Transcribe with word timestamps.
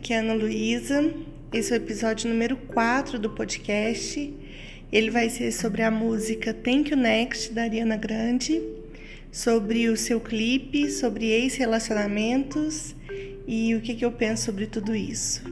aqui 0.00 0.14
é 0.14 0.16
a 0.16 0.20
Ana 0.20 0.32
Luísa. 0.32 1.12
Esse 1.52 1.74
é 1.74 1.76
o 1.76 1.76
episódio 1.76 2.30
número 2.30 2.56
4 2.56 3.18
do 3.18 3.28
podcast. 3.28 4.34
Ele 4.90 5.10
vai 5.10 5.28
ser 5.28 5.52
sobre 5.52 5.82
a 5.82 5.90
música 5.90 6.54
Thank 6.54 6.90
You 6.90 6.96
Next 6.96 7.52
da 7.52 7.64
Ariana 7.64 7.98
Grande, 7.98 8.62
sobre 9.30 9.90
o 9.90 9.98
seu 9.98 10.18
clipe, 10.18 10.90
sobre 10.90 11.26
ex-relacionamentos 11.26 12.96
e 13.46 13.74
o 13.74 13.82
que, 13.82 13.94
que 13.94 14.02
eu 14.02 14.10
penso 14.10 14.46
sobre 14.46 14.66
tudo 14.66 14.94
isso. 14.96 15.42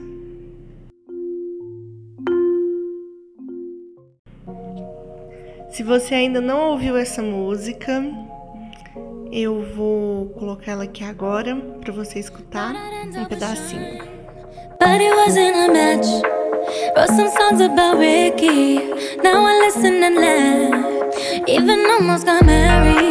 Se 5.69 5.83
você 5.83 6.15
ainda 6.15 6.41
não 6.41 6.71
ouviu 6.71 6.97
essa 6.97 7.21
música, 7.21 8.03
eu 9.31 9.61
vou 9.75 10.29
colocar 10.29 10.71
ela 10.71 10.85
aqui 10.85 11.03
agora 11.03 11.55
para 11.55 11.93
você 11.93 12.17
escutar 12.17 12.73
um 13.15 13.25
pedacinho. 13.25 14.18
But 14.79 15.01
it 15.01 15.13
wasn't 15.13 15.55
a 15.57 15.73
match. 15.73 16.07
Wrote 16.95 17.09
some 17.09 17.29
songs 17.29 17.59
about 17.59 17.97
Ricky. 17.97 18.77
Now 19.21 19.45
I 19.45 19.59
listen 19.65 20.01
and 20.03 20.15
laugh. 20.15 21.49
Even 21.49 21.85
almost 21.85 22.25
got 22.25 22.45
married. 22.45 23.08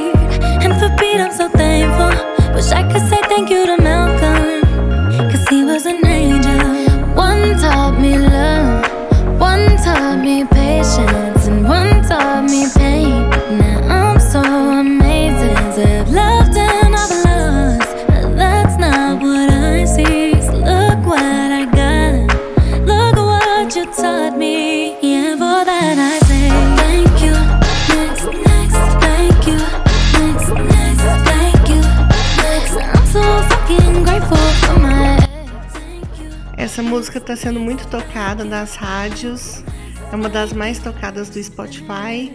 Essa 36.78 36.88
música 36.88 37.20
tá 37.20 37.34
sendo 37.34 37.58
muito 37.58 37.88
tocada 37.88 38.44
nas 38.44 38.76
rádios. 38.76 39.64
É 40.12 40.14
uma 40.14 40.28
das 40.28 40.52
mais 40.52 40.78
tocadas 40.78 41.28
do 41.28 41.42
Spotify. 41.42 42.30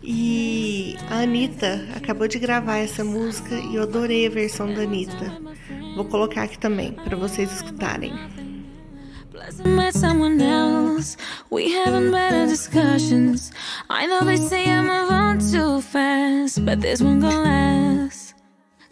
E 0.00 0.96
a 1.10 1.22
Anitta 1.22 1.84
acabou 1.96 2.28
de 2.28 2.38
gravar 2.38 2.76
essa 2.76 3.02
música 3.02 3.56
e 3.56 3.74
eu 3.74 3.82
adorei 3.82 4.28
a 4.28 4.30
versão 4.30 4.72
da 4.72 4.82
Anitta. 4.82 5.42
Vou 5.96 6.04
colocar 6.04 6.44
aqui 6.44 6.56
também 6.56 6.92
para 6.92 7.16
vocês 7.16 7.50
escutarem. 7.50 8.12
Someone 9.92 10.40
else. 10.40 11.16
We 11.50 11.74
having 11.74 12.12
better 12.12 12.46
discussions. 12.46 13.50
I 13.90 14.06
know 14.06 14.24
they 14.24 14.36
say 14.36 14.70
I 14.70 14.82
move 14.82 15.10
on 15.10 15.38
too 15.38 15.80
fast, 15.80 16.60
but 16.64 16.80
this 16.80 17.00
one 17.00 17.18
last. 17.18 18.36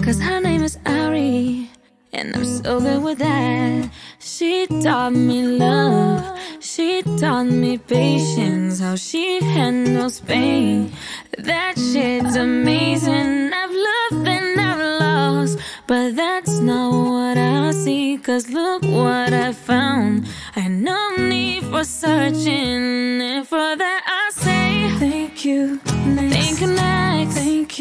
Cause 0.03 0.21
her 0.21 0.41
name 0.41 0.65
is 0.65 0.77
Ari, 0.85 1.71
and 2.13 2.37
I'm 2.37 2.45
so 2.45 2.81
good 2.81 3.03
with 3.03 3.19
that. 3.19 3.91
She 4.19 4.67
taught 4.67 5.13
me 5.15 5.43
love, 5.43 6.39
she 6.61 7.03
taught 7.03 7.47
me 7.47 7.79
patience, 7.79 8.81
how 8.81 8.97
she 8.97 9.43
handles 9.43 10.21
pain. 10.21 10.93
That 11.39 11.79
shit's 11.79 12.37
amazing. 12.37 13.53
I've 13.53 13.71
loved 13.71 14.29
and 14.29 14.61
I've 14.61 15.01
lost, 15.01 15.59
but 15.87 16.15
that's 16.15 16.59
not 16.61 16.91
what 16.91 17.39
I 17.39 17.71
see. 17.73 18.19
Cause 18.19 18.49
look 18.51 18.83
what 18.83 19.33
I 19.33 19.53
found. 19.53 20.27
I 20.55 20.69
no 20.69 21.17
need 21.17 21.65
for 21.65 21.85
searching, 21.85 23.23
and 23.23 23.49
for 23.49 23.77
that 23.77 24.03
I 24.07 24.31
say 24.39 24.99
thank 24.99 25.45
you. 25.45 25.79
Thank 25.79 26.61
you 26.61 26.67
next. 26.69 27.35
Thank 27.37 27.72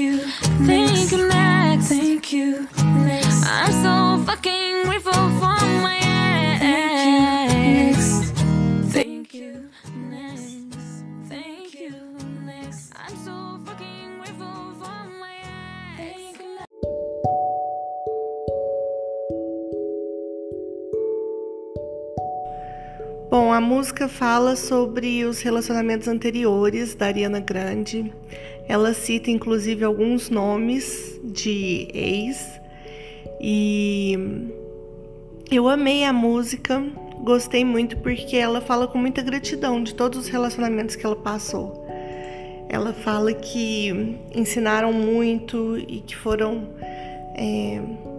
Bom, 23.32 23.54
a 23.54 23.62
música 23.62 24.10
fala 24.10 24.58
sobre 24.58 25.24
os 25.24 25.42
relacionamentos 25.42 26.10
anteriores 26.10 26.94
da 26.94 27.06
Ariana 27.06 27.40
Grande. 27.40 28.14
Ela 28.68 28.94
cita 28.94 29.32
inclusive 29.32 29.86
alguns 29.86 30.30
nomes 30.30 31.18
de 31.24 31.88
ex. 31.94 32.60
E 33.40 34.20
eu 35.50 35.70
amei 35.70 36.04
a 36.04 36.12
música, 36.12 36.84
gostei 37.22 37.64
muito 37.64 37.96
porque 38.00 38.36
ela 38.36 38.60
fala 38.60 38.86
com 38.86 38.98
muita 38.98 39.22
gratidão 39.22 39.82
de 39.82 39.96
todos 39.96 40.20
os 40.20 40.28
relacionamentos 40.28 40.98
que 40.98 41.06
ela 41.06 41.16
passou. 41.16 41.88
Ela 42.68 42.92
fala 42.92 43.32
que 43.32 44.18
ensinaram 44.36 44.92
muito 44.92 45.78
e 45.78 46.02
que 46.02 46.18
foram. 46.18 46.68
é, 47.38 48.11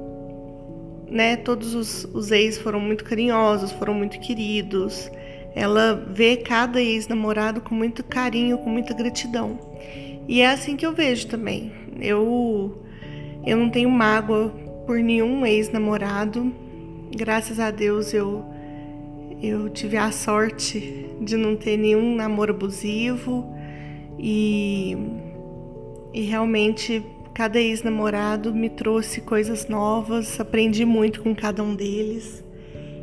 né, 1.12 1.36
todos 1.36 1.74
os, 1.74 2.04
os 2.14 2.30
ex 2.30 2.56
foram 2.56 2.80
muito 2.80 3.04
carinhosos, 3.04 3.70
foram 3.72 3.92
muito 3.92 4.18
queridos. 4.18 5.10
Ela 5.54 5.94
vê 6.10 6.38
cada 6.38 6.80
ex-namorado 6.80 7.60
com 7.60 7.74
muito 7.74 8.02
carinho, 8.02 8.56
com 8.58 8.70
muita 8.70 8.94
gratidão. 8.94 9.58
E 10.26 10.40
é 10.40 10.48
assim 10.48 10.74
que 10.74 10.86
eu 10.86 10.92
vejo 10.92 11.26
também. 11.26 11.70
Eu, 12.00 12.82
eu 13.44 13.58
não 13.58 13.68
tenho 13.68 13.90
mágoa 13.90 14.48
por 14.86 14.98
nenhum 14.98 15.44
ex-namorado. 15.44 16.50
Graças 17.14 17.60
a 17.60 17.70
Deus 17.70 18.14
eu, 18.14 18.42
eu 19.42 19.68
tive 19.68 19.98
a 19.98 20.10
sorte 20.10 21.06
de 21.20 21.36
não 21.36 21.54
ter 21.54 21.76
nenhum 21.76 22.14
namoro 22.14 22.54
abusivo. 22.54 23.54
E, 24.18 24.96
e 26.14 26.22
realmente 26.22 27.04
cada 27.34 27.58
ex-namorado 27.58 28.54
me 28.54 28.68
trouxe 28.68 29.20
coisas 29.20 29.66
novas, 29.66 30.38
aprendi 30.38 30.84
muito 30.84 31.22
com 31.22 31.34
cada 31.34 31.62
um 31.62 31.74
deles. 31.74 32.44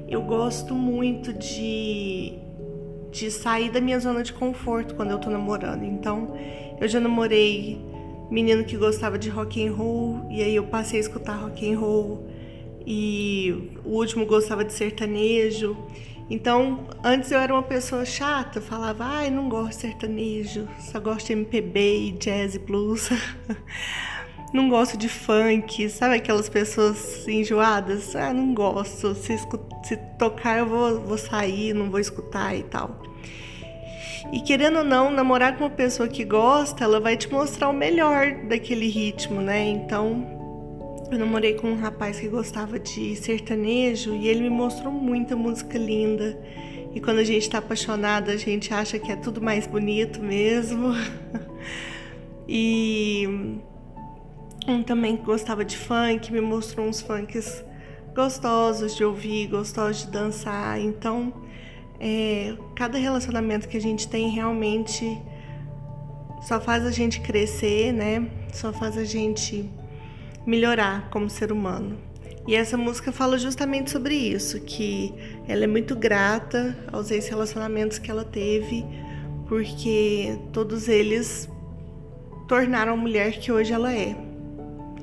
Eu 0.08 0.22
gosto 0.22 0.74
muito 0.76 1.34
de, 1.34 2.34
de 3.12 3.32
sair 3.32 3.72
da 3.72 3.82
minha 3.82 4.00
zona 4.00 4.24
de 4.24 4.34
conforto 4.34 4.96
quando 4.96 5.12
eu 5.12 5.20
tô 5.20 5.30
namorando. 5.30 5.84
Então, 5.84 6.36
eu 6.80 6.88
já 6.88 7.00
namorei 7.00 7.82
menino 8.30 8.64
que 8.64 8.78
gostava 8.78 9.18
de 9.18 9.30
rock 9.30 9.66
and 9.66 9.74
roll 9.74 10.28
e 10.30 10.44
aí 10.44 10.56
eu 10.56 10.66
passei 10.66 11.00
a 11.00 11.02
escutar 11.02 11.36
rock 11.36 11.72
and 11.72 11.80
roll 11.80 12.28
e 12.86 13.72
o 13.84 13.90
último 13.98 14.26
gostava 14.26 14.64
de 14.64 14.74
sertanejo. 14.74 15.76
Então, 16.30 16.88
antes 17.04 17.32
eu 17.32 17.40
era 17.40 17.52
uma 17.52 17.64
pessoa 17.64 18.06
chata, 18.06 18.62
falava, 18.62 19.04
ai, 19.04 19.32
não 19.32 19.50
gosto 19.50 19.70
de 19.70 19.76
sertanejo, 19.76 20.68
só 20.80 21.00
gosto 21.00 21.28
de 21.28 21.34
MPB 21.34 22.08
e 22.08 22.12
jazz 22.12 22.54
e 22.54 22.60
blues. 22.60 23.10
não 24.54 24.70
gosto 24.70 24.98
de 24.98 25.08
funk, 25.08 25.90
sabe 25.90 26.16
aquelas 26.16 26.50
pessoas 26.50 27.28
enjoadas? 27.28 28.16
Ah, 28.16 28.34
não 28.34 28.54
gosto. 28.54 29.14
Se, 29.14 29.38
se 29.84 29.98
tocar, 30.18 30.60
eu 30.60 30.66
vou, 30.66 31.00
vou 31.02 31.18
sair, 31.18 31.74
não 31.74 31.90
vou 31.90 32.00
escutar 32.00 32.56
e 32.56 32.64
tal. 32.64 33.02
E 34.32 34.42
querendo 34.42 34.80
ou 34.80 34.84
não, 34.84 35.12
namorar 35.12 35.58
com 35.58 35.64
uma 35.64 35.70
pessoa 35.70 36.08
que 36.08 36.24
gosta, 36.24 36.84
ela 36.84 37.00
vai 37.00 37.16
te 37.16 37.32
mostrar 37.32 37.70
o 37.70 37.74
melhor 37.74 38.36
daquele 38.48 38.88
ritmo, 38.88 39.42
né? 39.42 39.68
Então, 39.68 40.26
eu 41.12 41.18
namorei 41.18 41.54
com 41.54 41.72
um 41.72 41.80
rapaz 41.80 42.20
que 42.20 42.28
gostava 42.28 42.78
de 42.78 43.16
sertanejo 43.16 44.14
e 44.16 44.28
ele 44.28 44.42
me 44.42 44.50
mostrou 44.50 44.92
muita 44.92 45.36
música 45.36 45.78
linda. 45.78 46.40
E 46.94 47.00
quando 47.00 47.20
a 47.20 47.24
gente 47.24 47.50
tá 47.50 47.60
apaixonada, 47.60 48.32
a 48.32 48.38
gente 48.38 48.74
acha 48.74 48.98
que 49.00 49.12
é 49.12 49.16
tudo 49.16 49.42
mais 49.42 49.66
bonito 49.66 50.20
mesmo. 50.22 50.94
e 52.48 53.60
um 54.70 54.84
também 54.84 55.18
que 55.18 55.24
gostava 55.24 55.66
de 55.66 55.76
funk, 55.76 56.32
me 56.32 56.40
mostrou 56.40 56.88
uns 56.88 57.02
funks 57.02 57.64
gostosos 58.14 58.96
de 58.96 59.04
ouvir, 59.04 59.48
gostosos 59.48 60.06
de 60.06 60.12
dançar. 60.12 60.80
Então, 60.80 61.34
é, 62.00 62.56
cada 62.76 62.98
relacionamento 62.98 63.68
que 63.68 63.78
a 63.78 63.82
gente 63.82 64.08
tem 64.08 64.30
realmente 64.30 65.20
só 66.42 66.60
faz 66.60 66.86
a 66.86 66.92
gente 66.92 67.20
crescer, 67.20 67.92
né? 67.92 68.30
Só 68.54 68.72
faz 68.72 68.98
a 68.98 69.04
gente 69.04 69.70
melhorar 70.46 71.10
como 71.10 71.30
ser 71.30 71.52
humano. 71.52 71.98
E 72.48 72.56
essa 72.56 72.78
música 72.78 73.12
fala 73.12 73.38
justamente 73.38 73.92
sobre 73.92 74.16
isso, 74.16 74.60
que 74.62 75.14
ela 75.48 75.66
é 75.66 75.68
muito 75.68 75.96
grata 75.96 76.78
aos 76.92 77.12
ex-relacionamentos 77.12 78.00
que 78.00 78.10
ela 78.10 78.24
teve, 78.24 78.86
porque 79.48 80.40
todos 80.52 80.88
eles 80.88 81.50
tornaram 82.48 82.94
a 82.94 82.98
mulher 82.98 83.34
que 83.40 83.52
hoje 83.52 83.74
ela 83.74 83.94
é. 83.94 84.29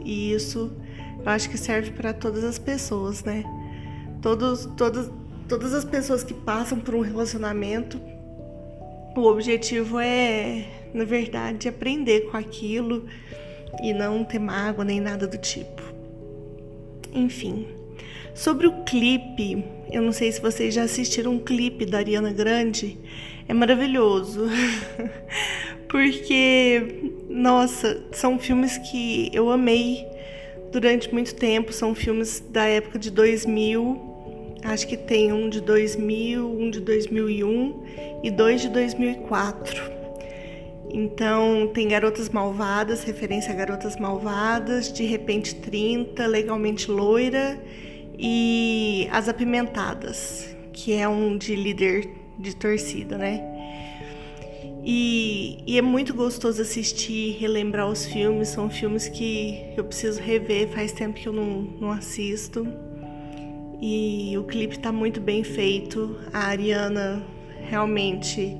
E 0.06 0.32
isso 0.32 0.70
eu 1.18 1.28
acho 1.28 1.50
que 1.50 1.58
serve 1.58 1.90
para 1.90 2.12
todas 2.12 2.44
as 2.44 2.60
pessoas, 2.60 3.24
né? 3.24 3.42
Todos, 4.22 4.66
todos, 4.76 5.10
todas 5.48 5.74
as 5.74 5.84
pessoas 5.84 6.22
que 6.22 6.32
passam 6.32 6.78
por 6.78 6.94
um 6.94 7.00
relacionamento, 7.00 8.00
o 9.16 9.22
objetivo 9.22 9.98
é, 9.98 10.64
na 10.94 11.04
verdade, 11.04 11.68
aprender 11.68 12.30
com 12.30 12.36
aquilo 12.36 13.06
e 13.82 13.92
não 13.92 14.22
ter 14.24 14.38
mágoa 14.38 14.84
nem 14.84 15.00
nada 15.00 15.26
do 15.26 15.36
tipo. 15.36 15.82
Enfim, 17.12 17.66
sobre 18.32 18.68
o 18.68 18.84
clipe, 18.84 19.64
eu 19.90 20.02
não 20.02 20.12
sei 20.12 20.30
se 20.30 20.40
vocês 20.40 20.72
já 20.72 20.84
assistiram 20.84 21.32
um 21.32 21.38
clipe 21.40 21.84
da 21.84 21.98
Ariana 21.98 22.32
Grande, 22.32 22.96
é 23.48 23.52
maravilhoso. 23.52 24.46
Porque, 25.88 27.12
nossa, 27.28 28.02
são 28.12 28.38
filmes 28.38 28.78
que 28.78 29.30
eu 29.32 29.50
amei 29.50 30.06
durante 30.70 31.12
muito 31.12 31.34
tempo, 31.34 31.72
são 31.72 31.94
filmes 31.94 32.40
da 32.40 32.64
época 32.64 32.98
de 32.98 33.10
2000. 33.10 34.58
Acho 34.64 34.86
que 34.86 34.96
tem 34.96 35.32
um 35.32 35.48
de 35.48 35.60
2000, 35.60 36.46
um 36.46 36.70
de 36.70 36.80
2001 36.80 38.20
e 38.22 38.30
dois 38.30 38.60
de 38.60 38.68
2004. 38.68 39.96
Então, 40.90 41.70
tem 41.74 41.88
Garotas 41.88 42.28
Malvadas, 42.30 43.02
referência 43.02 43.52
a 43.52 43.56
Garotas 43.56 43.96
Malvadas, 43.96 44.92
De 44.92 45.04
Repente 45.04 45.54
30, 45.54 46.26
Legalmente 46.26 46.90
Loira 46.90 47.60
e 48.18 49.08
As 49.10 49.28
Apimentadas, 49.28 50.56
que 50.72 50.92
é 50.92 51.08
um 51.08 51.36
de 51.36 51.54
líder 51.54 52.08
de 52.38 52.54
torcida, 52.54 53.18
né? 53.18 53.55
E, 54.88 55.64
e, 55.66 55.76
é 55.76 55.82
muito 55.82 56.14
gostoso 56.14 56.62
assistir, 56.62 57.36
relembrar 57.40 57.88
os 57.88 58.06
filmes. 58.06 58.50
São 58.50 58.70
filmes 58.70 59.08
que 59.08 59.72
eu 59.76 59.82
preciso 59.82 60.20
rever, 60.20 60.68
faz 60.68 60.92
tempo 60.92 61.14
que 61.14 61.26
eu 61.26 61.32
não, 61.32 61.62
não 61.80 61.90
assisto. 61.90 62.64
E 63.82 64.38
o 64.38 64.44
clipe 64.44 64.76
está 64.76 64.92
muito 64.92 65.20
bem 65.20 65.42
feito. 65.42 66.16
A 66.32 66.46
Ariana 66.46 67.20
realmente 67.68 68.56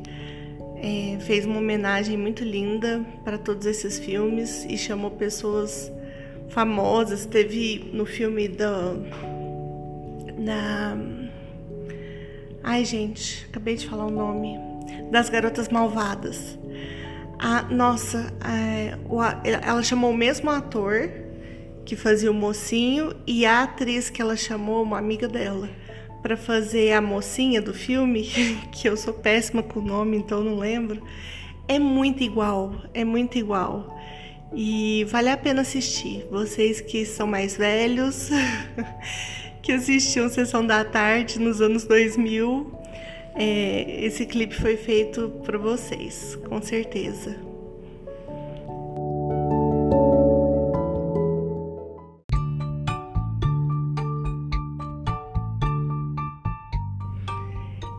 é, 0.78 1.16
fez 1.20 1.46
uma 1.46 1.58
homenagem 1.58 2.18
muito 2.18 2.42
linda 2.42 3.06
para 3.22 3.38
todos 3.38 3.64
esses 3.64 3.96
filmes 3.96 4.66
e 4.68 4.76
chamou 4.76 5.12
pessoas 5.12 5.92
famosas. 6.48 7.24
Teve 7.24 7.88
no 7.92 8.04
filme 8.04 8.48
da. 8.48 8.94
Na. 10.36 10.98
Ai, 12.64 12.84
gente, 12.84 13.46
acabei 13.48 13.76
de 13.76 13.86
falar 13.86 14.06
o 14.06 14.10
nome. 14.10 14.75
Das 15.10 15.28
Garotas 15.28 15.68
Malvadas. 15.68 16.58
A, 17.38 17.62
nossa, 17.62 18.32
é, 18.44 18.96
ela 19.62 19.82
chamou 19.82 20.10
o 20.10 20.16
mesmo 20.16 20.50
ator 20.50 21.10
que 21.84 21.94
fazia 21.94 22.30
o 22.30 22.34
mocinho 22.34 23.14
e 23.26 23.46
a 23.46 23.62
atriz 23.62 24.10
que 24.10 24.20
ela 24.20 24.36
chamou, 24.36 24.82
uma 24.82 24.98
amiga 24.98 25.28
dela 25.28 25.68
para 26.26 26.36
fazer 26.36 26.92
a 26.92 27.00
mocinha 27.00 27.62
do 27.62 27.72
filme, 27.72 28.24
que 28.72 28.88
eu 28.88 28.96
sou 28.96 29.14
péssima 29.14 29.62
com 29.62 29.78
o 29.78 29.82
nome, 29.82 30.16
então 30.16 30.42
não 30.42 30.58
lembro, 30.58 31.00
é 31.68 31.78
muito 31.78 32.24
igual, 32.24 32.74
é 32.92 33.04
muito 33.04 33.38
igual. 33.38 33.96
E 34.52 35.04
vale 35.08 35.28
a 35.28 35.36
pena 35.36 35.62
assistir. 35.62 36.26
Vocês 36.28 36.80
que 36.80 37.06
são 37.06 37.28
mais 37.28 37.56
velhos, 37.56 38.30
que 39.62 39.70
assistiam 39.70 40.28
Sessão 40.28 40.66
da 40.66 40.84
Tarde 40.84 41.38
nos 41.38 41.60
anos 41.60 41.84
2000, 41.84 42.72
é, 43.38 44.04
esse 44.04 44.24
clipe 44.24 44.54
foi 44.54 44.76
feito 44.76 45.28
para 45.44 45.58
vocês, 45.58 46.36
com 46.48 46.60
certeza. 46.62 47.36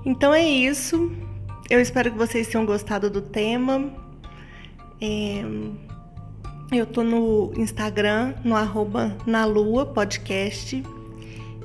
Então 0.04 0.34
é 0.34 0.42
isso. 0.42 1.12
Eu 1.70 1.82
espero 1.82 2.10
que 2.10 2.18
vocês 2.18 2.48
tenham 2.48 2.66
gostado 2.66 3.10
do 3.10 3.22
tema. 3.22 3.92
É... 5.02 5.44
Eu 6.72 6.86
tô 6.86 7.04
no 7.04 7.52
Instagram, 7.56 8.34
no 8.44 8.56
arroba 8.56 9.18
na 9.28 9.46
lua 9.46 9.86
podcast. 9.86 10.82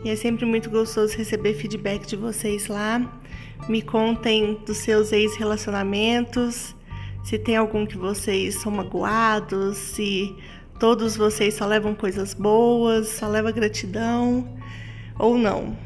E 0.05 0.11
é 0.11 0.17
sempre 0.17 0.45
muito 0.45 0.69
gostoso 0.69 1.17
receber 1.17 1.55
feedback 1.55 2.05
de 2.05 2.17
vocês 2.17 2.67
lá. 2.67 3.22
Me 3.69 3.81
contem 3.81 4.59
dos 4.67 4.79
seus 4.79 5.13
ex-relacionamentos, 5.13 6.75
se 7.23 7.39
tem 7.39 7.57
algum 7.57 7.87
que 7.87 7.97
vocês 7.97 8.57
são 8.57 8.73
magoados, 8.73 9.77
se 9.77 10.35
todos 10.81 11.17
vocês 11.17 11.55
só 11.55 11.65
levam 11.65 11.95
coisas 11.95 12.35
boas, 12.35 13.09
só 13.09 13.29
leva 13.29 13.53
gratidão 13.53 14.49
ou 15.19 15.39
não. 15.39 15.77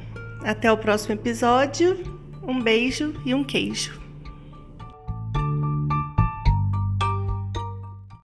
Até 0.42 0.72
o 0.72 0.78
próximo 0.78 1.14
episódio. 1.14 1.98
Um 2.42 2.62
beijo 2.62 3.12
e 3.24 3.34
um 3.34 3.42
queijo. 3.42 4.05